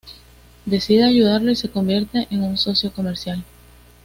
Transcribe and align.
Decide 0.65 1.03
ayudarlo 1.03 1.51
y 1.51 1.55
se 1.55 1.69
convierte 1.69 2.27
en 2.31 2.41
su 2.57 2.63
socio 2.71 2.91
comercial. 2.91 3.43